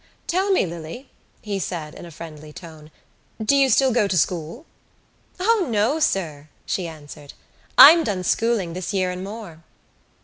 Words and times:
"Tell 0.25 0.49
me, 0.49 0.65
Lily," 0.65 1.11
he 1.43 1.59
said 1.59 1.93
in 1.93 2.07
a 2.07 2.09
friendly 2.09 2.51
tone, 2.51 2.89
"do 3.39 3.55
you 3.55 3.69
still 3.69 3.91
go 3.93 4.07
to 4.07 4.17
school?" 4.17 4.65
"O 5.39 5.67
no, 5.69 5.99
sir," 5.99 6.49
she 6.65 6.87
answered. 6.87 7.33
"I'm 7.77 8.03
done 8.03 8.23
schooling 8.23 8.73
this 8.73 8.95
year 8.95 9.11
and 9.11 9.23
more." 9.23 9.61